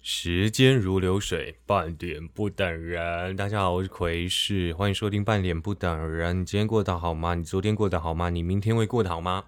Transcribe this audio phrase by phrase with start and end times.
[0.00, 3.34] 时间如流水，半点不等人。
[3.34, 6.40] 大家好，我是奎士，欢迎收听半点不等人。
[6.40, 7.34] 你今天过得好吗？
[7.34, 8.30] 你昨天过得好吗？
[8.30, 9.44] 你明天会过得好吗？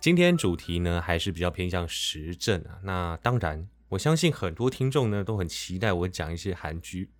[0.00, 2.78] 今天主题呢，还是比较偏向时政啊。
[2.82, 7.10] 那当然，我相信很多听众呢都很期待我讲一些韩剧。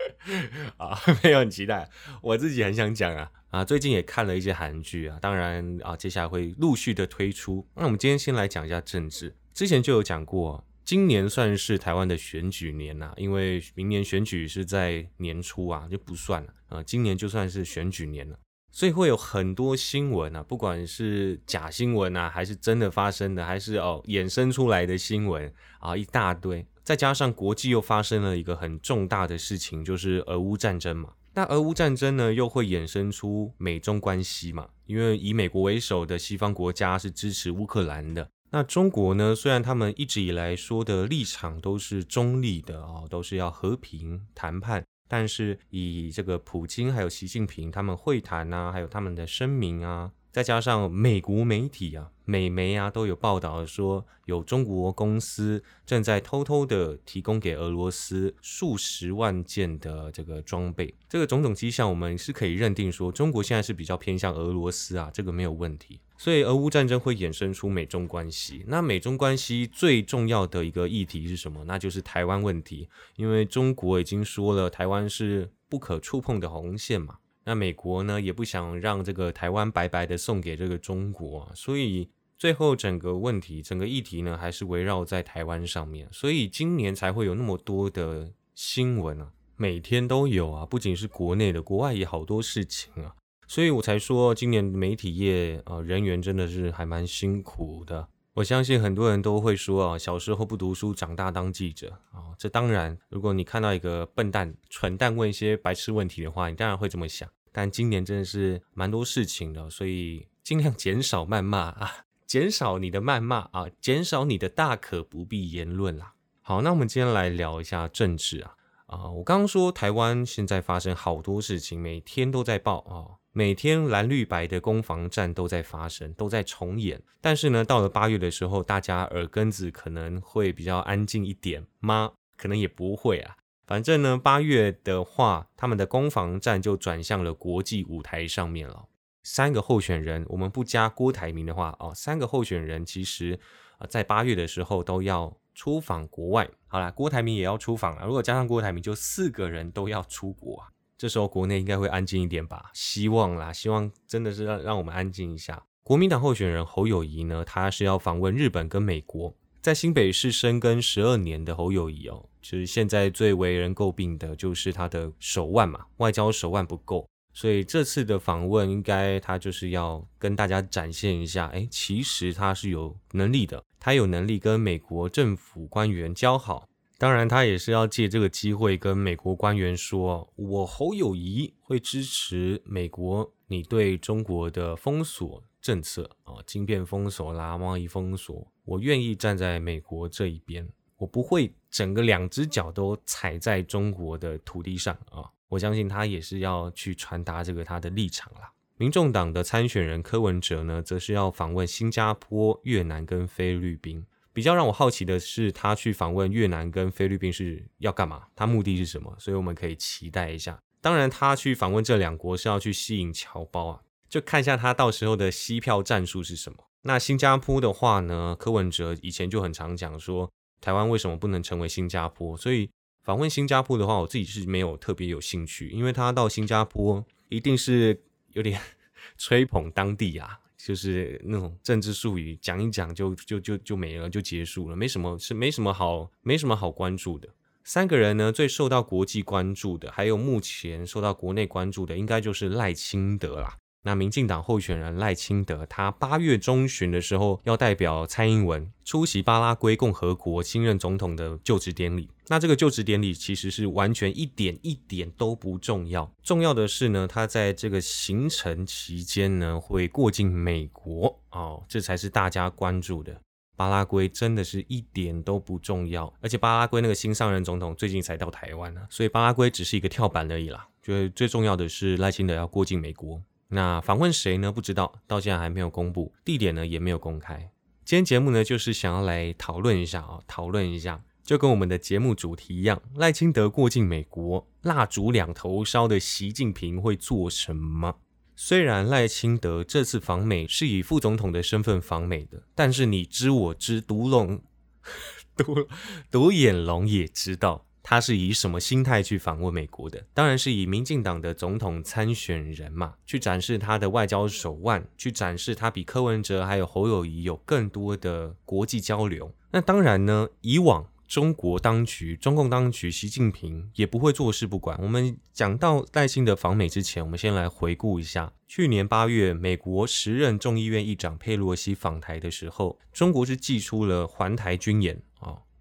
[0.76, 1.88] 啊，没有很期待，
[2.20, 3.64] 我自己很想讲啊啊！
[3.64, 7.66] 最近也看了一些韩剧啊，当然啊，接下来会陆续的推出。
[7.74, 16.82] 那我们今天先来讲一下政治，之前就有讲过，今年算是台湾的选举年呐，因为明年选举是在年初啊，就不算了啊。
[16.82, 18.38] 今年就算是选举年了，
[18.70, 26.66] 所以会有很多新闻啊，不管是假新闻啊，还是真的发生的，还是哦衍生出来的新闻啊，一大堆。
[26.84, 31.10] 再加上国际又发生了一个很重大的事情，就是俄乌战争嘛。
[31.38, 34.70] 那俄乌战争呢，又会衍生出美中关系嘛？
[34.86, 38.28] 因为以美国为首的西方国家是支持乌克兰的。
[38.50, 50.10] 那中国呢，虽然他们一直以来说的立场都是中立的啊，都是要和平谈判，但是以这个普京还有习近平他们会谈啊，还有他们的声明啊。
[50.30, 60.94] 再加上美国媒体啊、美媒啊都有报道说，有中国公司正在偷偷的提供给俄罗斯数十万件的这个装备。
[61.08, 66.00] 这个种种迹象，我们是可以认定说，中国现在是比较偏向俄罗斯啊，这个没有问题。
[66.18, 68.64] 所以，俄乌战争会衍生出美中关系。
[68.66, 71.64] 那美中关系最重要的一个议题是什么？
[71.64, 77.18] 那就是台湾问题，因为中国已经说了，台湾是不可触碰的红线嘛。
[77.48, 93.14] 那美国呢也不想让这个台湾白白的送给这个中国，所以最后整个问题、整个议题呢还是围绕在台湾上面，所以今年才会有那么多的新闻啊，每天都有啊，不仅是国内的，国外也好多事情啊，
[93.46, 98.06] 所以我才说今年媒体业啊人员真的是还蛮辛苦的。
[98.34, 107.28] 我相信很多人都会说啊，小时候不读书，长大当记者啊，这当然，如果你看到一个笨蛋、蠢蛋问一些白痴问题的话，你当然会这么想。
[107.60, 116.14] 但今年真的是蛮多事情的，所以尽量减少谩骂啊，减少你的谩骂啊，减少你的大可不必言论啦。
[116.40, 118.54] 好，那我们今天来聊一下政治啊
[118.86, 119.10] 啊！
[119.10, 127.02] 我刚刚说台湾现在发生好多事情，每天都在报啊，每天蓝绿白的攻防战都在发生，都在重演。
[127.20, 132.12] 但是呢，到了八月的时候，大家耳根子可能会比较安静一点吗？
[132.36, 133.36] 可能也不会啊。
[133.68, 138.86] 反正呢，八月的话，他们的攻防战就转向了国际舞台上面了。
[139.22, 143.38] 三个候选人，我们不加郭台铭的话哦，三个候选人其实
[143.76, 146.48] 啊，在八月的时候都要出访国外。
[146.66, 148.06] 好啦，郭台铭也要出访了。
[148.06, 150.68] 如果加上郭台铭，就四个人都要出国啊。
[150.96, 152.70] 这时候国内应该会安静一点吧？
[152.72, 155.62] 希望啦，希望真的是让让我们安静一下。
[155.82, 159.34] 国民党候选人侯友谊呢，他是要访问日本跟美国。
[159.60, 176.68] 在新北市深耕十二年的侯友谊哦，就是现在最为人诟病的就是他的手腕嘛，外交手腕不够，所以这次的访问应该他就是要跟大家展现一下，哎，其实他是有能力的，他有能力跟美国政府官员交好，
[176.98, 185.42] 当然他也是要借这个机会跟美国官员说，我侯友谊会支持美国你对中国的封锁。
[185.60, 190.66] 政策啊，晶片封锁啦，贸易封锁，我愿意站在美国这一边，
[190.98, 195.30] 我不会整个两只脚都踩在中国的土地上啊！
[195.48, 198.52] 我相信他也是要去传达这个他的立场啦。
[198.76, 204.04] 民众党的参选人柯文哲呢，则是要访问新加坡、越南跟菲律宾。
[204.32, 208.26] 比较让我好奇的是，他去访问越南跟菲律宾是要干嘛？
[208.36, 209.16] 他目的是什么？
[209.18, 210.60] 所以我们可以期待一下。
[210.80, 213.80] 当然，他去访问这两国是要去吸引侨胞啊。
[214.08, 216.58] 就看一下他到时候的吸票战术是什么。
[216.82, 218.36] 那新加坡的话呢？
[218.38, 222.36] 柯文哲以前就很常讲说，台湾为什么不能成为新加坡？
[222.36, 222.68] 所以
[223.02, 228.02] 访问新加坡的话，我自己是没有特别有兴趣，因为他到新加坡一定是
[228.32, 228.60] 有点
[229.16, 237.28] 吹捧当地啊，就是那种政治术语讲一讲就就就就没了，就结束了，没什么是没什么好没什么好关注的。
[237.64, 243.58] 三个人呢，最受到国际关注的，还有目前受到国内关注的，应该就是赖清德啦。
[243.82, 252.10] 那民进党候选人赖清德，他八月中旬的时候要代表蔡英文出席巴拉圭共和国新任总统的就职典礼。
[252.26, 263.18] 那这个就职典礼其实是完全一点一点都不重要，重要的是呢，他在这个行程期间呢会过境美国哦，这才是大家关注的。
[263.56, 270.68] 巴拉圭真的是一点都不重要，而且巴拉圭那个新上任总统最近才到台湾呢，所以巴拉圭只是一个跳板而已啦。
[270.82, 273.20] 就最重要的是赖清德要过境美国。
[273.50, 274.52] 那访问谁呢？
[274.52, 277.50] 不知道，到现在还没有公布，地点呢也没有公开。
[277.82, 288.00] 今天节目呢，就是想要来讨论一下啊，讨论一下，就跟我们的节目主题一样，赖清德过境美国，蜡烛两头烧的习近平会做什么？
[288.36, 294.42] 虽然赖清德这次访美是以副总统的身份访美的，但是你知我知，独龙
[295.34, 295.66] 独
[296.10, 297.64] 独眼龙也知道。
[297.90, 300.04] 他是以什么心态去访问美国的？
[300.12, 309.32] 当然是以民进党的总统参选人嘛，去展示他的外交手腕，去展示他比柯文哲还有侯友谊有更多的国际交流。
[309.52, 314.78] 那当然呢，以往中国当局、中共当局、习近平也不会坐视不管。
[314.82, 325.00] 我们讲到赖清德访美之前，我们先来回顾一下去年八月，美国时任众议院议长佩洛西访台的时候，中国是寄出了环台军演。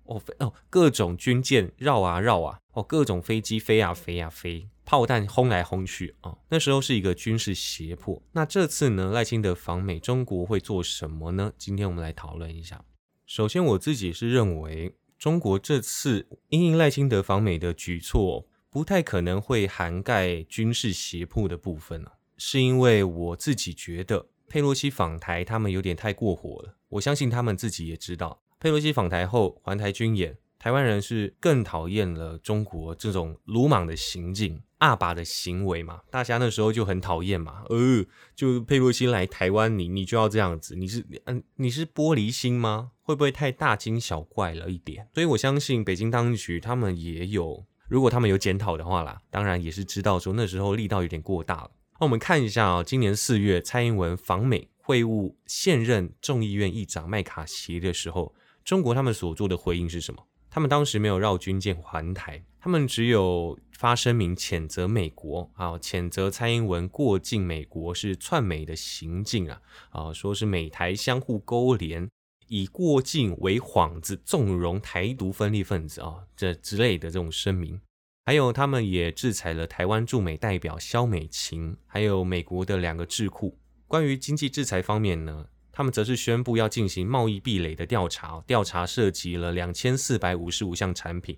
[0.08, 6.38] 哦飞哦，各种军舰绕啊绕啊，哦，各种飞机飞啊飞啊飞，炮弹轰来轰去啊。
[6.50, 8.22] 那时候是一个军事胁迫。
[8.32, 11.52] 那这次呢，赖清德访美，中国会做什么呢？
[11.58, 12.84] 今天我们来讨论一下。
[13.26, 26.78] 首先，我自己是认为，中国这次因应赖清德访美的举措，不太可能会涵盖军事胁迫的部分了，是因为我自己觉得佩洛西访台，他们有点太过火了。
[26.88, 28.40] 我相信他们自己也知道。
[28.68, 36.02] 佩洛西访台后，环台军演，台湾人是更讨厌了中国这种鲁莽的行径、阿爸的行为嘛？
[36.12, 37.64] 大家那时候就很讨厌嘛。
[37.70, 38.04] 呃，
[38.36, 42.92] 就佩洛西来台湾，你你就要这样子，你是嗯，你是玻璃心吗？
[43.04, 45.08] 会不会太大惊小怪了一点？
[45.14, 51.72] 所以我相信北京当局他们也有，如果他们有检讨的话啦，当然也是知道说那时候力道有点过大了。
[52.02, 58.36] 那我们看一下啊，今年四月蔡英文访美会晤现任众议院议长麦卡锡的时候。
[58.68, 60.28] 中国他们所做的回应是什么？
[60.50, 69.62] 他们当时没有绕军舰环台，他们只有发声明谴责美国啊，谴责蔡英文过境美国是串美的行径啊
[69.92, 72.10] 啊，说是美台相互勾连，
[72.50, 77.80] 以过境为幌子纵容台独分裂分子啊这之类的这种声明。
[78.26, 83.58] 还有，他们也制裁了台湾驻美代表肖美琴，还有美国的两个智库。
[83.88, 85.46] 关于经济制裁方面呢？
[85.78, 91.38] 他们则是宣布要进行贸易壁垒的调查，调查涉及了两千四百五十五项产品。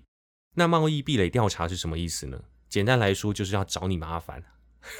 [0.54, 2.42] 那贸易壁垒调查是什么意思呢？
[2.66, 4.42] 简单来说，就是要找你麻烦，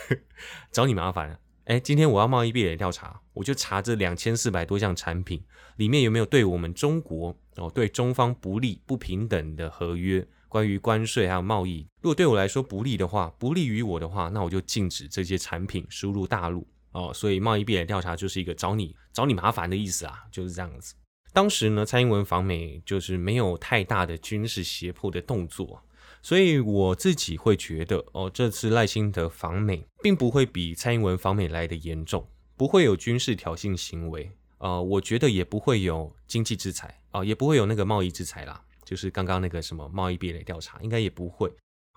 [0.70, 1.40] 找你麻烦。
[1.64, 5.42] 哎，今天我要贸易壁垒调查，我就查这两千四百多项产品
[5.76, 11.88] 里面有没有对我们中国哦，对中方不利、不平等的合约，关于关税还有贸易。
[12.02, 16.68] 如果对我来说不利的话，不利于我的话，那我就禁止这些产品输入大陆。
[16.92, 20.94] 哦，所以贸易壁垒调查就是一个找你找你麻烦的意思啊，就是这样子。
[21.32, 25.80] 当时呢，蔡英文访美就是没有太大的军事胁迫的动作，
[26.20, 34.28] 所以我自己会觉得，哦，这次赖清德访美并不会比蔡英文访美来的严重，不会有军事挑衅行为，
[34.58, 41.48] 呃，我觉得也不会有经济制裁，啊，也不会有那个贸易制裁啦，就是刚刚那个什么贸易壁垒调查，应该也不会。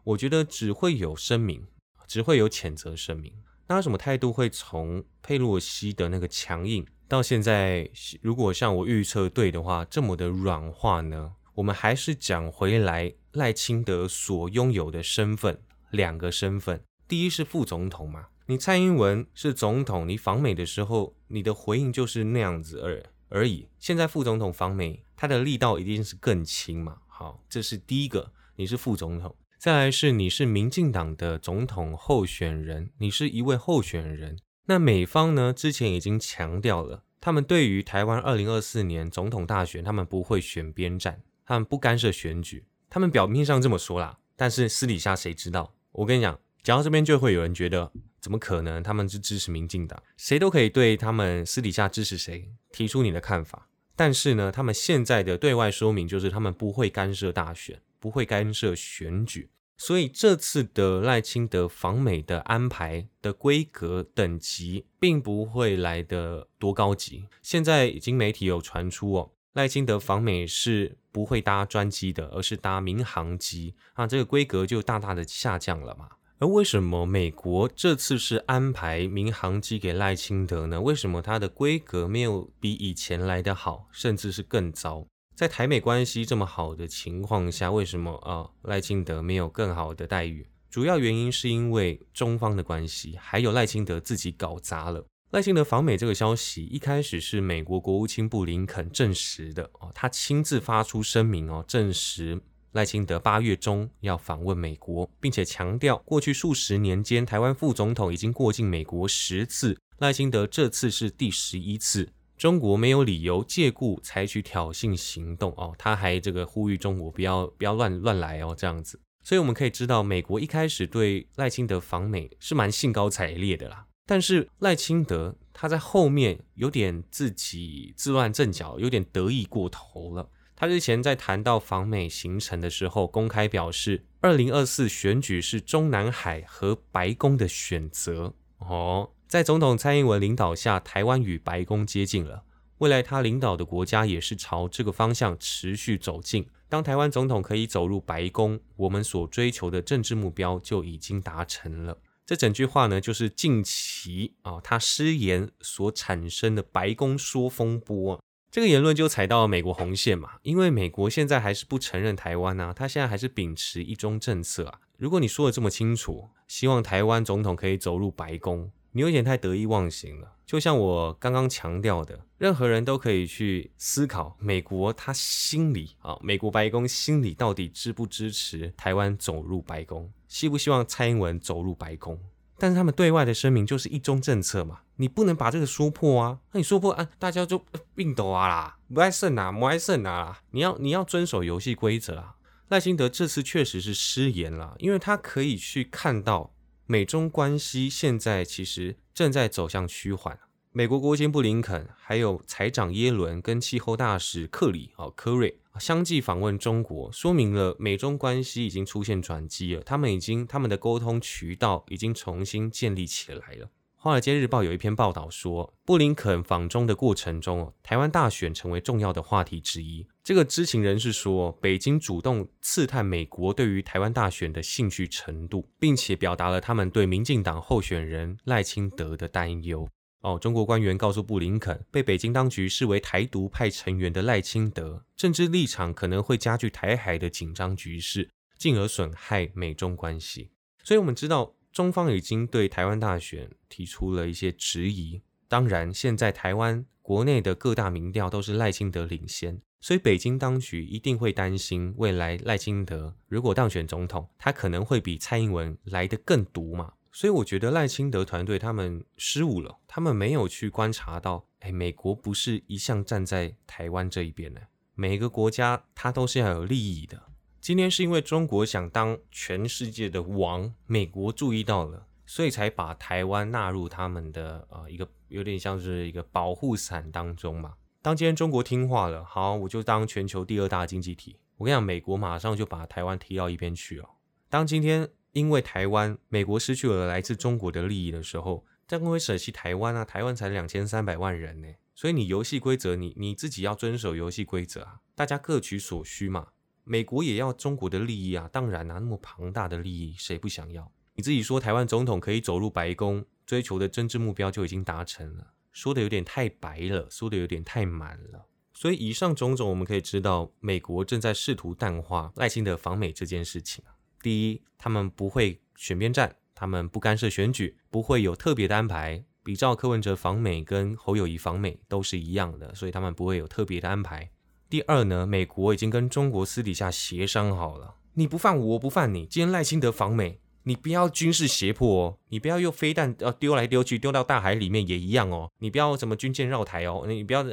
[0.04, 1.66] 我觉得只会有声明，
[2.08, 3.34] 只会有谴责声明。
[3.68, 7.90] 那什么态度会从佩洛西的那个强硬到现在，
[8.22, 11.34] 如果像我预测对的话，这么的软化呢？
[11.56, 15.62] 我们还是讲回来，赖清德所拥有的身份，
[15.92, 23.70] 两个身份，第一是副总统嘛，你蔡英文是总统，你访美的时候，你的回应就是那样子而而已。
[23.78, 26.98] 现在副总统访美，他的力道一定是更轻嘛。
[27.08, 29.36] 好，这是第一个，你是副总统。
[29.64, 34.38] 再来是你是民进党的总统候选人，你是一位候选人。
[34.66, 35.54] 那美方呢？
[35.54, 42.66] 之前已经强调了，他们对于台湾二零二四年总统大选，他们不会选边站，他们不干涉选举。
[42.90, 45.74] 他们表面上这么说啦，但是私底下谁知道？
[45.94, 47.90] 我跟你讲，讲到这边就会有人觉得，
[48.20, 48.84] 怎么可能？
[48.84, 53.70] 他们是支持民进党，谁都可以对他们私底下支持谁提出你的看法。
[53.96, 57.80] 但是呢，他们现在的对外说明就是，他们不会干涉大选。
[58.04, 67.30] 不会干涉选举，所以这次的赖清德访美的安排的规格等级，并不会来的多高级。
[67.42, 76.10] 现在已经媒体有传出哦，赖清德访美是不会搭专机的，而是搭民航机啊，这个规格就大大的下降了嘛。
[76.40, 80.82] 而为什么美国这次是安排民航机给赖清德呢？
[80.82, 85.08] 为什么它的规格没有比以前来的好，甚至是更糟？
[85.36, 90.48] 在台美关系这么好的情况下，为什么啊赖清德没有更好的待遇？
[90.70, 95.04] 主要原因是因为中方的关系，还有赖清德自己搞砸了。
[95.32, 102.40] 赖清德访美这个消息一开始是美国国务卿布林肯证实的哦，他亲自发出声明哦，证实
[102.74, 112.10] 赖清德八月中要访问美国，并且强调过去数十年间，台湾副总统已经过境美国十次，赖清德这次是第十一次。
[112.44, 119.00] 中国没有理由借故采取挑衅行动哦，他还这个呼吁中国不要不要乱乱来哦，这样子。
[119.24, 123.86] 所以我们可以知道，美国一开始对赖清德访美是蛮兴高采烈的啦。
[124.06, 130.30] 但是赖清德他在后面有点自己自乱阵脚，有点得意过头了。
[130.54, 139.10] 他之前在谈到访美行程的时候，公开表示，二零二四选举是中南海和白宫的选择哦。
[139.34, 142.44] 在总统蔡英文领导下，台湾与白宫接近了。
[142.78, 146.46] 未来他领导的国家也是朝这个方向持续走近。
[146.70, 151.98] 当台湾总统可以走入白宫，我们所追求的政治目标就已经达成了。
[152.28, 158.22] 这整句话呢，就是近期啊他失言所产生的白宫说风波。
[158.52, 164.80] 这个言论就踩到了美国红线嘛，因为美国现在还是不承认台湾啊，他现在还是秉持一中政策啊。
[165.00, 168.70] 如果你说的这么清楚，希望台湾总统可以走入白宫。
[168.94, 182.20] 你有点太得意忘形了，就像我刚刚强调的，任何人都可以去思考，美国他心里啊，美国白宫心里到底支不支持台湾走入白宫，希不希望蔡英文走入白宫？
[182.60, 192.36] 但是他们对外的声明就是一中政策嘛，你不能把这个说破啊，那你说破啊，大家就病倒啊啦，不爱胜啊，不爱胜啊，你要你要遵守游戏规则啊。
[192.70, 196.53] 赖清德这次确实是失言了，因为他可以去看到。
[196.86, 200.38] 美中关系现在其实正在走向趋缓。
[200.74, 209.82] 美国国务卿布林肯，还有财长耶伦跟气候大使克里啊科瑞相继访问中国，说明了美中关系已经出现转机了。
[209.84, 213.66] 他们已经他们的沟通渠道已经重新建立起来了。
[214.04, 220.06] 《华尔街日报》有一篇报道说，布林肯访中的过程中，台湾大选成为重要的话题之一。
[220.22, 229.88] 这个知情人士说，北京主动刺探美国对于台湾大选的兴趣程度，并且表达了他们对民进党候选人赖清德的担忧。
[230.20, 240.52] 哦，中国官员告诉布林肯，被北京当局视为台独派成员的赖清德，政治立场可能会加剧台海的紧张局势，进而损害美中关系。
[240.84, 241.56] 所以，我们知道。
[241.74, 245.24] 中方已经对台湾大选提出了一些质疑。
[245.48, 256.94] 当然，现在台湾国内的各大民调都是赖清德领先，所以北京当局一定会担心未来赖清德如果当选总统，他可能会比蔡英文来得更毒嘛。
[257.12, 264.62] 所以我觉得赖清德团队他们失误了，他们没有去观察到，哎，美国不是一向站在台湾这一边的，
[264.94, 267.24] 每个国家它都是要有利益的。
[267.64, 277.76] 今天是因为中国想当全世界的王，美国注意到了，所以才把台湾纳入他们的呃一个有点像是一个保护伞当中嘛。
[278.02, 281.38] 当今天中国听话了，好，我就当全球第二大经济体。
[281.56, 284.10] 我跟你讲，美国马上就把台湾踢到一边去了。
[284.50, 290.04] 当今天因为台湾美国失去了来自中国的利益的时候，将会舍弃台湾啊？
[290.04, 296.50] 台湾才两千三百万人呢，所以你游戏规则，你你自己要遵守游戏规则啊，大家各取所需嘛。
[296.84, 300.92] 美国也要中国的利益啊，当然啊，那么庞大的利益，谁不想要？
[301.16, 308.48] 你自己说台湾总统可以走入白宫，追求的政治目标就已经达成了，说的有点太白了，说的有点太满了。
[308.74, 313.86] 所以以上种种，我们可以知道，美国正在试图淡化赖清德访美这件事情
[314.22, 324.32] 第一，他们不会选边站，他们不干涉选举，不会有特别的安排，比照柯文哲访美跟侯友谊访美都是一样的，所以他们不会有特别的安排。
[324.74, 329.24] 第二呢，美国已经跟中国私底下协商好了，你不犯我，我不犯你。
[329.28, 337.46] 今天赖清德访美，你不要军事胁迫哦，你不要用飞弹呃丢来丢去，丢到大海里面也一样哦，你不要什么军舰绕台哦，你不要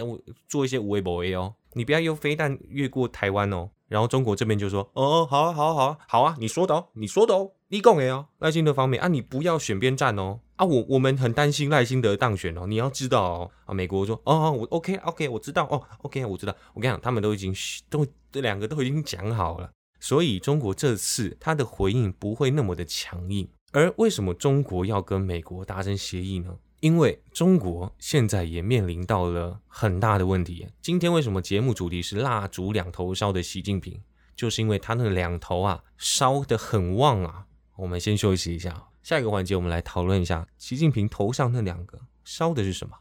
[0.49, 3.69] 做一些无微不微哦，你不要用飞弹越过台湾哦。
[3.89, 10.41] 然后中国这边就说，哦，好啊，好啊，好啊，好啊，你说的哦，你说的哦，你讲的哦，赖清德访美啊，你不要选边站哦。
[10.61, 13.51] 啊，我我们很担心赖清德当选哦，你要知道哦。
[13.65, 16.55] 啊，美国说，哦，我 OK OK，我知道哦，OK，我知道。
[16.75, 17.51] 我跟你讲，他们都已经
[17.89, 23.49] 都这两个都已经讲好了，所以中国这次他的回应不会那么的强硬。
[23.73, 26.55] 而为什么中国要跟美国达成协议呢？
[26.81, 30.67] 因为中国现在也面临到了很大的问题。
[30.83, 33.99] 今天为什么节目主题是蜡烛两头烧的习近平？
[34.37, 37.47] 就是因为他那两头啊烧得很旺啊。
[37.77, 38.89] 我们先休息一下。
[39.11, 42.97] 下一个环节，我们来讨论一下习近平头上那两个烧的是什么。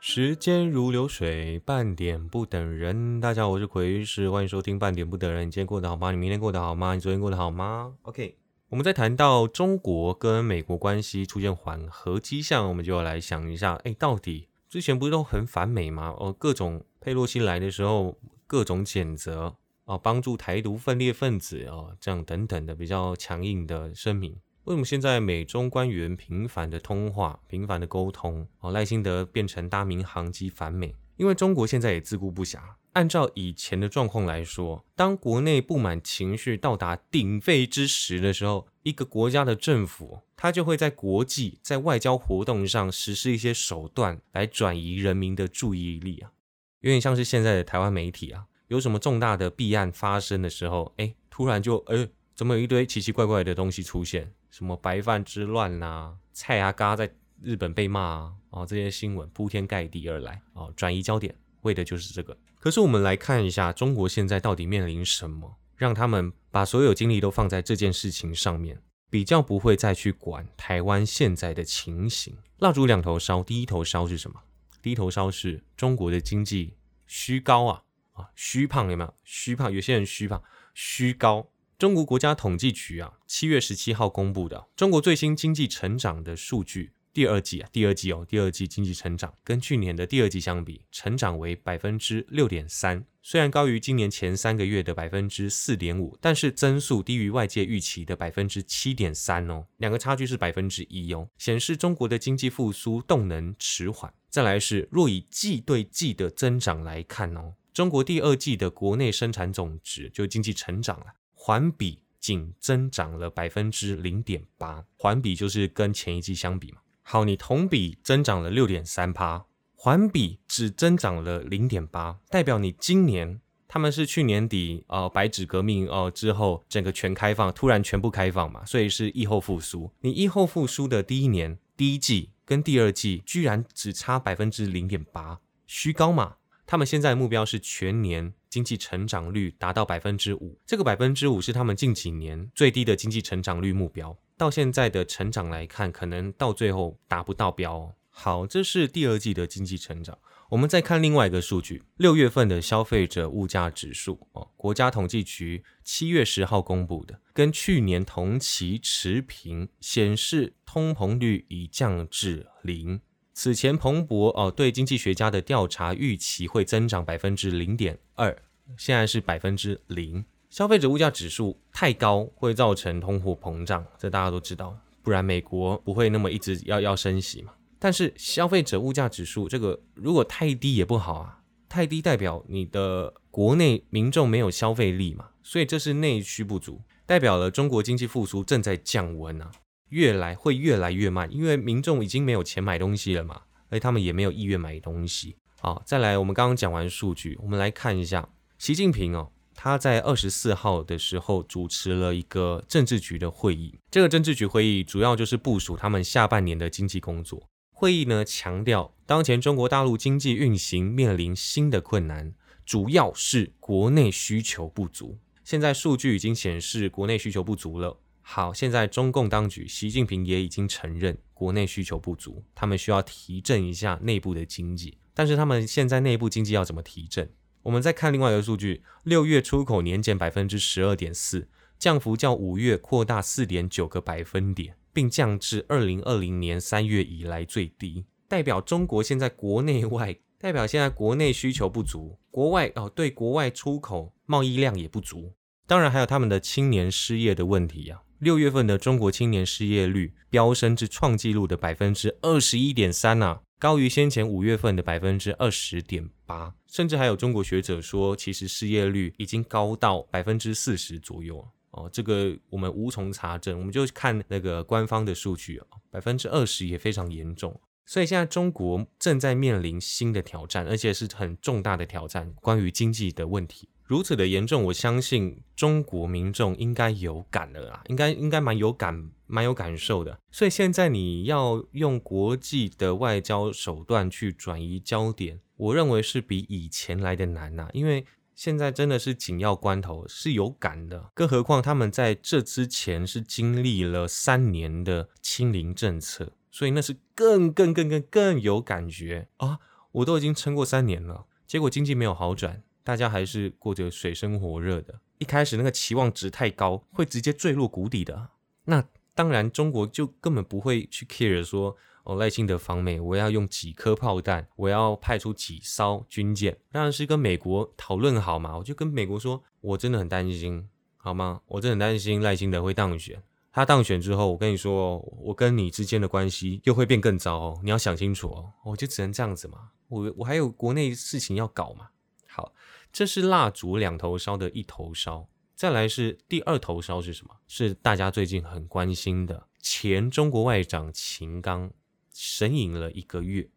[0.00, 3.20] 时间如流水，半点不等人。
[3.20, 5.46] 大家好，我是奎师，欢迎收听半点不等人。
[5.46, 6.10] 你今天过得好吗？
[6.10, 6.94] 你明天过得好吗？
[6.94, 8.41] 你昨天过得好吗？OK。
[8.72, 16.14] 我们在谈到中国跟美国关系出现缓和迹象，我们就要来想一下，哎，到底之前不是都很反美吗？
[16.18, 24.34] 哦，各种佩洛西来的时候，各种谴责哦，帮助台独分裂分子哦，这样等等的比较强硬的声明。
[24.64, 30.94] 为什么现在美中官员频繁的通话、频繁的沟通，哦，赖清德变成大民航机反美？
[31.16, 32.58] 因为中国现在也自顾不暇。
[32.92, 46.32] 按照以前的状况来说，当国内不满情绪到达鼎沸之时的时候，一个国家的政府，它就会在国际、在外交活动上实施一些手段来转移人民的注意力啊。
[46.80, 54.32] 有点像是现在的台湾媒体啊，有什么重大的弊案发生的时候，哎，突然就哎，怎么有一堆奇奇怪怪的东西出现？
[54.50, 62.36] 什么白饭之乱呐，蔡阿嘎在日本被骂啊，哦，这些新闻铺天盖地而来哦，转移焦点，为的就是这个。
[62.60, 68.80] 可是我们来看一下，中国现在到底面临什么，让他们把所有精力都放在这件事情上面，
[69.10, 72.36] 比较不会再去管台湾现在的情形。
[72.58, 74.42] 蜡烛两头烧，第一头烧是什么？
[74.80, 77.82] 第一头烧是中国的经济虚高啊
[78.12, 79.14] 啊，虚胖有没有？
[79.24, 80.42] 虚胖，有些人虚胖，
[80.74, 81.48] 虚高。
[81.78, 86.92] 中国国家统计局啊，七月十七号公布的中国最新经济成长的数据。
[87.12, 104.10] 第二季啊，第二季哦，第二季经济成长跟去年的第二季相比，成长为百分之六点三，虽然高于今年前三个月的百分之四点五，但是增速低于外界预期的百分之七点三哦，两个差距是百分之一哦，显示中国的经济复苏动能迟缓。
[104.30, 116.78] 再来是，若以季对季的增长来看哦，中国第二季的国内生产总值就经济成长了，环比仅增长了百分之零点八，环比就是跟前一季相比嘛。
[117.12, 119.44] 好，你同比增长了六点三趴，
[119.76, 123.38] 环比只增长了零点八，代表你今年
[123.68, 129.92] 他们是去年底呃白纸革命哦之后整个全开放，突然全部开放嘛，所以是疫后复苏。
[130.00, 136.36] 你疫后复苏的第一年第一季跟第二季居然只差百分之零点八，虚高嘛？
[136.64, 144.16] 他们现在目标是全年经济成长率达到百分之五，这个百分之五是他们近几年最低的经济成长率目标。
[144.36, 147.94] 到现在的成长来看，可能到最后达不到标。
[148.10, 150.18] 好，这是第二季的经济成长。
[150.50, 163.00] 我们再看另外一个数据，六月份的消费者物价指数哦，国家统计局七月十号公布的，跟去年同期持平，显示通膨率已降至零。
[163.32, 168.42] 此前彭博哦对经济学家的调查预期会增长百分之零点二，
[168.76, 170.26] 现在是百分之零。
[170.52, 177.54] 消费者物价指数太高会造成通货膨胀，这大家都知道，不然美国不会那么一直要要升息嘛。
[177.78, 189.50] 但是消费者物价指数这个如果太低也不好啊，太低代表你的国内民众没有消费力嘛，所以这是内需不足，代表了中国经济复苏正在降温啊，
[189.88, 195.34] 越来会越来越慢，因为民众已经没有钱买东西了嘛，而他们也没有意愿买东西。
[195.58, 199.32] 好，再来，我们刚刚讲完数据，我们来看一下习近平哦。
[199.64, 207.40] 他在二十四号的时候主持了一个政治局的会议，这个政治局会议主要就是部署他们下半年的经济工作。
[207.70, 212.34] 会议呢强调，当前中国大陆经济运行面临新的困难，
[212.66, 215.20] 主要是国内需求不足。
[215.44, 218.00] 现在数据已经显示国内需求不足了。
[218.20, 224.98] 好，现在中共当局习近平也已经承认国内需求不足，他们需要提振一下内部的经济。
[225.14, 227.30] 但是他们现在内部经济要怎么提振？
[227.62, 231.48] 我们再看另外一个数据，六月出口年减百分之十二点四，
[231.78, 245.34] 降幅较五月扩大四点九个百分点，并降至二零二零年三月以来最低，代表中国现在国内外，代表现在国内需求不足，国外哦对国外出口贸易量也不足，
[245.66, 248.02] 当然还有他们的青年失业的问题呀。
[248.18, 253.40] 六月份的中国青年失业率飙升至创纪录的百分之二十一点三呐。
[253.62, 267.60] 高于先前五月份的百分之二十点八，甚至还有中国学者说，其实失业率已经高到百分之四十左右哦，这个我们无从查证，我们就看那个官方的数据，百分之二十也非常严重。
[267.86, 273.68] 所以现在中国正在面临新的挑战，而且是很重大的挑战，关于经济的问题。
[273.92, 280.18] 如此的严重，我相信中国民众应该有感的啦，应该应该蛮有感、蛮有感受的。
[280.30, 291.10] 所以现在你要用国际的外交手段去转移焦点，我认为是比以前来的难呐，因为现在真的是紧要关头，是有感的。
[291.12, 299.58] 更何况他们在这之前是经历了三年的清零政策，所以那是更更更更更有感觉啊！
[299.92, 302.62] 我都已经撑过三年了，结果经济没有好转。
[302.84, 308.30] 大家还是过着水深火热的，一开始那个期望值太高，会直接坠落谷底的。
[308.64, 318.56] 那当然，中国就根本不会去 care 说哦，赖清德访美，我要用几颗炮弹，我要派出几艘军舰，当然是跟美国讨论好嘛。
[318.56, 321.42] 我就跟美国说，我真的很担心，好吗？
[321.46, 323.22] 我真的很担心赖清德会当选。
[323.52, 327.60] 他当选之后，我跟你说，我跟你之间的关系又会变更糟。
[327.62, 328.50] 你要想清楚哦。
[328.64, 329.68] 我就只能这样子嘛。
[329.88, 331.90] 我我还有国内事情要搞嘛。
[332.34, 332.54] 好，
[332.90, 335.28] 这是蜡烛两头烧的一头烧。
[335.54, 337.36] 再来是第二头烧是什么？
[337.46, 341.70] 是大家最近很关心的前中国外长秦刚
[342.14, 343.50] 神隐了一个月。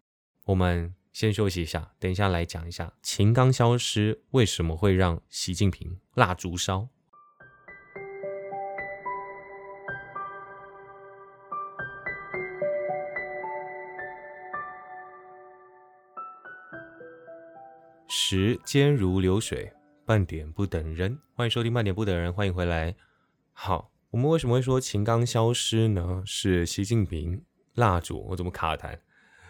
[0.44, 6.90] 我们先休息一下，等一下来讲一下秦刚消失为什么会让习近平蜡烛烧。
[18.38, 19.72] 时间如流水，
[20.04, 21.18] 半点不等人。
[21.36, 22.94] 欢迎收听半点不等人，欢迎回来。
[23.54, 26.22] 好，我们为什么会说秦刚消失呢？
[26.26, 27.42] 是习近平
[27.76, 29.00] 蜡烛，我怎么卡痰？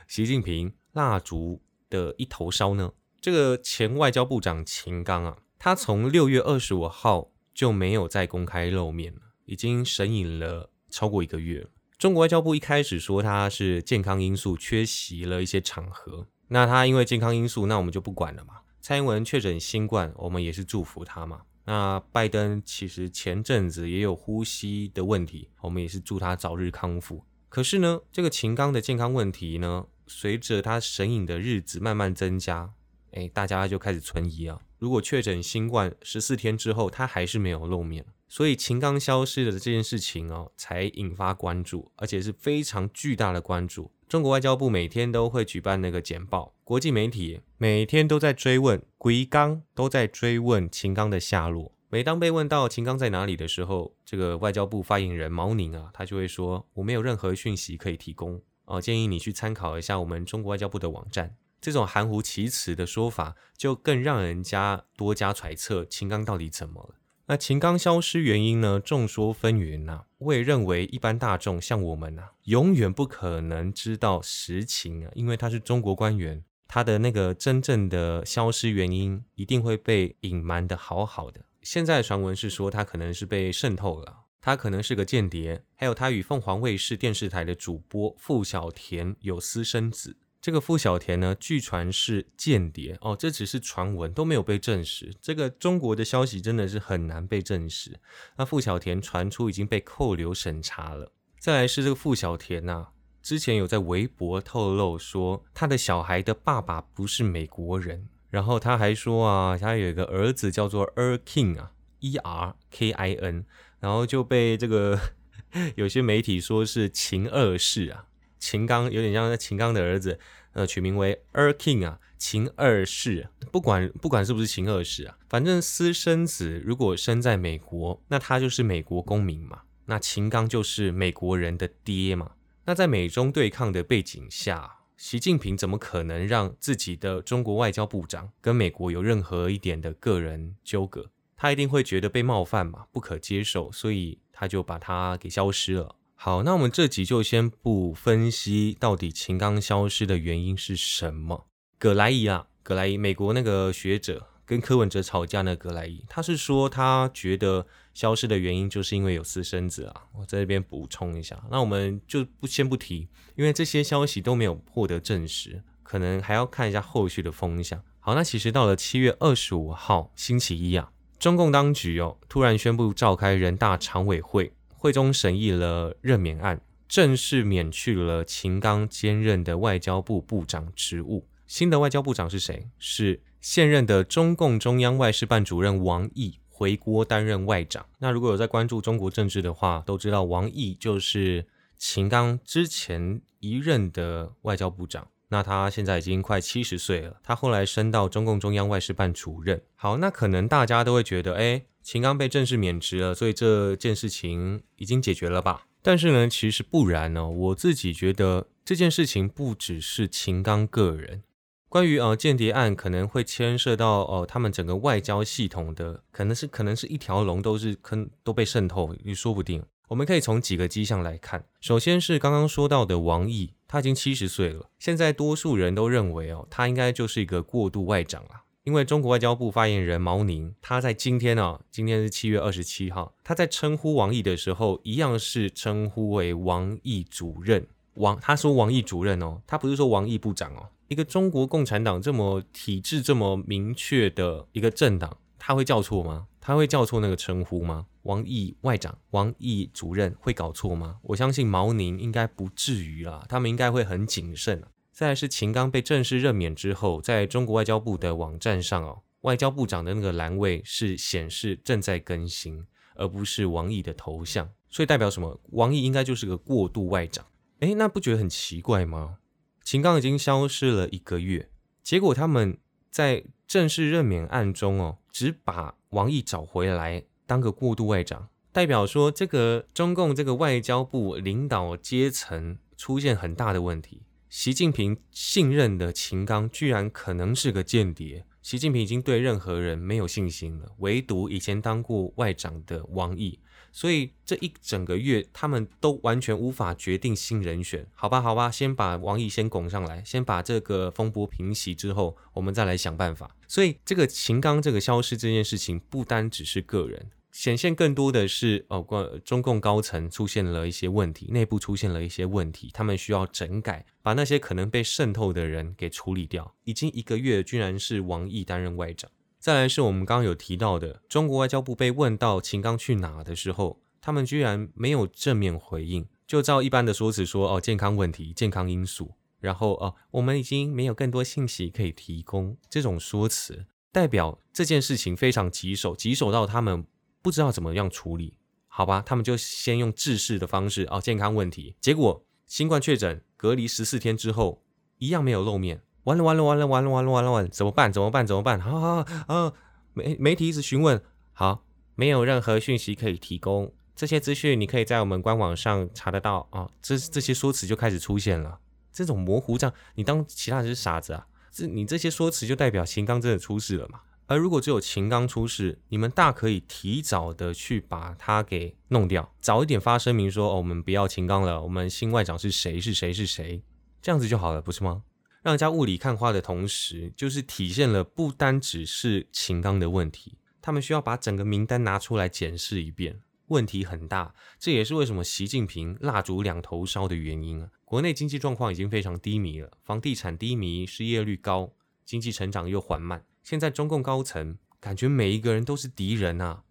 [0.08, 2.94] 习近平蜡烛的一头烧呢？
[3.20, 11.66] 这个前外交部长秦刚啊，他从六月二十五号就没有再公开露面了，已经神隐了超过一个月。
[11.98, 18.62] 中国外交部一开始说他是健康因素缺席了一些场合，那他因为健康因素，那我们就不管了嘛。
[18.88, 21.42] 蔡英文确诊新冠，我们也是祝福他嘛。
[21.66, 27.24] 那拜登其实前阵子也有呼吸的问题，我们也是祝他早日康复。
[27.50, 32.76] 可是呢，这个秦刚的健康问题呢，随着他神隐的日子慢慢增加，
[33.14, 34.62] 哎，大家就开始存疑啊。
[34.78, 43.92] 如果确诊新冠十四天之后，他还是没有露面，所以秦刚消失的这件事情哦，才引发关注，而且是非常巨大的关注。
[44.08, 51.72] 中国外交部每天都会举办那个简报，国际媒体每天都在追问，鬼刚都在追问秦刚的下落。
[51.90, 66.96] 每当被问到秦刚在哪里的时候，这个外交部发言人毛宁啊，他就会说：“我没有任何讯息可以提供哦，建议你去参考一下我们中国外交部的网站。”这种含糊其辞的说法，就更让人家多加揣测秦刚到底怎么了。
[67.28, 68.80] 那秦刚消失原因呢？
[68.80, 70.04] 众说纷纭呐。
[70.20, 81.42] 我也认为，一般大众像我们呐，永远不可能知道实情啊，因为他是中国官员，他的那个真正的消失原因一定会被隐瞒的好好的。
[81.64, 90.18] 现在传闻是说他可能是被渗透了，他可能是个间谍，还有他与凤凰卫视电视台的主播傅小田有私生子。
[90.46, 95.12] 这个傅小田呢，据传是间谍哦，这只是传闻，都没有被证实。
[95.20, 98.00] 这个中国的消息真的是很难被证实。
[98.38, 101.12] 那傅小田传出已经被扣留审查了。
[101.40, 102.90] 再来是这个傅小田呐，
[103.24, 113.46] 之前有在微博透露说，他的小孩的爸爸不是美国人，然后他还说啊，他有一个儿子叫做 Er King 啊，E R K I N，
[113.80, 115.00] 然后就被这个
[115.76, 118.06] 有些媒体说是秦二世啊。
[118.46, 120.20] 秦刚有点像秦刚的儿子，
[120.54, 123.28] 呃，取名为 Er King 啊，秦二世。
[123.52, 129.64] 不管不管是不是秦二世啊，反正私生子如果生在美国，那他就是美国公民嘛。
[129.88, 132.34] 那秦刚就是美国人的爹嘛。
[132.66, 141.10] 那在美中对抗的背景下，习近平怎么可能让自己的中国外交部长跟美国有任何一点的个人纠葛？
[141.36, 145.96] 他一定会觉得被冒犯嘛，不可接受，所以他就把他给消失了。
[146.18, 151.46] 好，那我们这集就先不分析到底秦刚消失的原因是什么。
[151.78, 160.04] 葛莱伊啊，葛莱伊，美国那个学者跟柯文哲吵架那葛莱伊，他是说他觉得消失的原因就是因为有私生子啊。
[160.18, 167.84] 我在这边补充一下，那我们就不先不提，因为这些消息都没有获得证实，可能还要看一下后续的风向。
[168.00, 174.54] 好，那其实到了七月二十五号星期一啊，中共当局哦突然宣布召开人大常委会。
[174.86, 181.28] 会中审议了任免案，正式免去了秦刚兼任的外交部部长职务。
[181.48, 182.70] 新的外交部长是谁？
[182.78, 187.84] 是现任的中共中央外事办主任王毅回国担任外长。
[187.98, 191.48] 那如果有在关注中国政治的话，都知道王毅就是
[191.80, 195.08] 秦刚之前一任的外交部长。
[195.30, 199.62] 那他现在已经快七十岁了，他后来升到中共中央外事办主任。
[199.76, 201.64] 好，那可能大家都会觉得，哎。
[201.86, 205.68] 秦刚被正式免职了，所以这件事情已经解决了吧？
[205.84, 207.30] 但是呢，其实不然呢。
[207.30, 211.22] 我自己觉得这件事情不只是秦刚个人，
[211.70, 219.64] 关于呃间谍案可能会牵涉到哦他们整个外交系统的，可能是可能是一条龙都是坑都被渗透，也说不定。
[219.90, 228.44] 我们可以从几个迹象来看，首先是刚刚说到的王毅，他已经七十岁了，现在多数人都认为哦他应该就是一个过渡外长了。
[228.64, 237.68] 因为中国外交部发言人毛宁，他在今天啊，今天是七月二十七号，他在称呼王毅的时候，一样是称呼为王毅主任。
[237.94, 240.70] 王他说王毅主任哦，他不是说王毅部长哦。
[240.88, 245.16] 一个中国共产党这么体制这么明确的一个政党，
[245.48, 246.26] 他会叫错吗？
[246.42, 247.86] 他会叫错那个称呼吗？
[248.02, 250.98] 王毅外长、王毅主任会搞错吗？
[251.04, 254.64] 我相信毛宁应该不至于啦，他们应该会很谨慎。
[254.92, 265.40] 再来是秦刚被正式任免之后，在中国外交部的网站上哦，外交部长的那个栏位是显示正在更新，而不是王毅的头像，所以代表什么？
[265.52, 267.24] 王毅应该就是个过渡外长。
[267.60, 269.18] 诶，那不觉得很奇怪吗？
[269.64, 271.52] 秦刚已经消失了一个月，
[271.84, 272.58] 结果他们
[272.90, 284.02] 在正式任免案中哦，只把王毅找回来当个过渡外长，代表说这个中共这个外交部领导阶层出现很大的问题。
[284.28, 288.26] 习近平信任的秦刚居然可能是个间谍。
[288.42, 293.40] 习近平已经对任何人没有信心了，唯独以前当过外长的王毅。
[293.76, 297.86] 所以这一整个月，他们都完全无法决定新人选。
[297.94, 303.36] 好吧，好吧，先把王毅先拱上来，先把这个风波平息之后，我们再来想办法。
[303.50, 307.12] 所以这个秦刚这个消失这件事情，不单只是个人。
[307.34, 316.56] 显现更多的是，哦，中共高层出现了一些问题，内部出现了一些问题，他们需要整改，把那些可能被渗透的人给处理掉。
[316.64, 319.12] 已经一个月，居然是王毅担任外长。
[319.46, 332.58] 再来是我们刚刚有提到的，中国外交部被问到秦刚去哪的时候，他们居然没有正面回应，就照一般的说辞说，哦，健康问题、健康因素，然后哦，我们已经没有更多信息可以提供。
[332.68, 336.84] 这种说辞代表这件事情非常棘手，棘手到他们。
[337.22, 338.34] 不知道怎么样处理，
[338.68, 341.76] 好吧，他们就先用制式的方式哦，健康问题。
[341.80, 344.64] 结果新冠确诊隔离十四天之后，
[344.98, 345.84] 一样没有露面。
[346.06, 347.94] 完了完了完了完了完了完了完了，怎么办？
[347.94, 348.26] 怎么办？
[348.26, 348.60] 怎么办？
[348.60, 349.54] 好好啊，
[349.94, 351.00] 媒媒体一直询问，
[351.34, 353.72] 好，没有任何讯息可以提供。
[353.96, 356.70] 这些资讯你可以在我们官网上查得到啊。
[356.82, 358.60] 这这些说辞就开始出现了，
[358.92, 361.28] 这种模糊样你当其他人是傻子啊？
[361.52, 364.02] 这你这些说辞就代表秦刚真的出事了嘛？
[364.28, 373.64] 而如果只有秦刚出事，你们大可以提早的去把他给弄掉，早一点发声明说哦，我们不要秦刚了，我们新外长是谁是谁是谁，
[374.02, 375.04] 这样子就好了，不是吗？
[375.46, 384.34] 让人家雾里看花的同时，就是体现了不单只是秦刚的问题，他们需要把整个名单拿出来检视一遍，问题很大。
[384.58, 387.70] 这也是为什么习近平蜡烛两头烧的原因啊！
[387.86, 391.72] 国内经济状况已经非常低迷了，房地产低迷，失业率高，
[392.04, 393.24] 经济成长又缓慢。
[393.44, 396.64] 现在中共高层感觉每一个人都是敌人啊！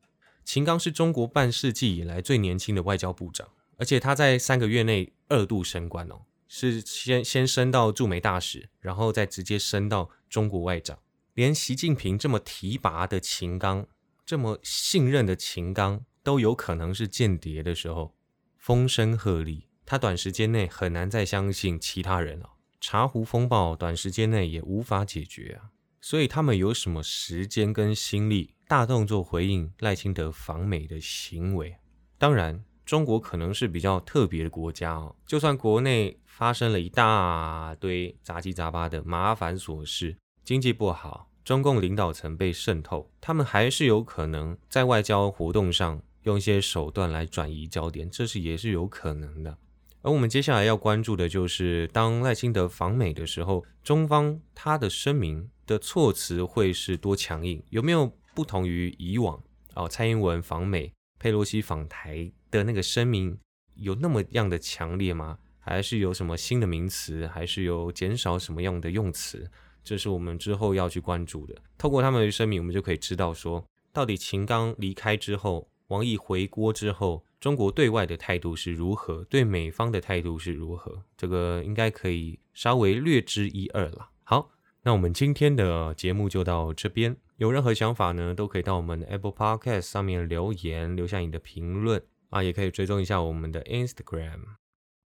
[0.44, 6.22] 秦刚是中国半世纪以来最年轻的外交部长，而且他在三个月内二度升官哦，
[6.56, 10.96] 是先先升到驻美大使，然后再直接升到中国外长。
[11.32, 13.88] 连习近平这么提拔的秦刚，
[14.24, 18.14] 这么信任的秦刚，都有可能是间谍的时候，
[18.56, 22.50] 风声鹤唳，他短时间内很难再相信其他人了。
[22.80, 25.74] 茶壶风暴短时间内也无法解决啊！
[26.00, 31.74] 所以他们有什么时间跟心力大动作回应赖清德访美的行为？
[32.16, 35.14] 当然，中国可能是比较特别的国家哦。
[35.26, 49.56] 就算国内发生了一大堆杂七杂八的麻烦琐事，经济不好，中共领导层被渗透，他们还是有可能在外交活动上用一些手段来转移焦点，这是也是有可能的。
[50.02, 55.50] 而我们接下来要关注的就是，当赖清德访美的时候，中方他的声明。
[55.66, 57.64] 的措辞会是多强硬？
[57.70, 59.42] 有没有不同于以往？
[59.72, 60.92] 哦，蔡英文访美、
[61.24, 63.38] 佩洛西访台的那个声明
[63.76, 65.38] 有那么样的强烈吗？
[65.58, 67.26] 还是有什么新的名词？
[67.28, 69.50] 还是有减少什么样的用词？
[69.82, 71.56] 这是我们之后要去关注的。
[71.78, 79.24] 透过他们的声明，我们就可以知道说，到底秦刚离开之后，王毅回国之后，中国对外的态度是如何？
[79.24, 81.04] 对美方的态度是如何？
[81.16, 84.10] 这个应该可以稍微略知一二了。
[84.24, 84.50] 好。
[84.86, 94.40] 那我们今天的节目就到这边，有任何想法呢，都可以到我们的 Apple Podcast 上面留言，留下你的评论啊，也可以追踪一下我们的 Instagram。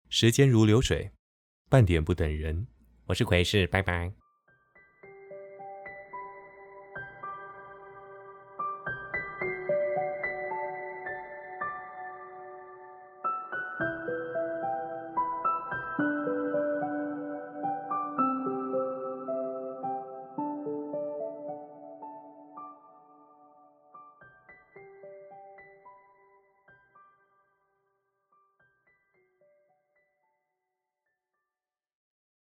[0.08, 1.10] 时间如流水，
[1.68, 2.68] 半点不等人。
[3.06, 4.23] 我是奎士，拜拜。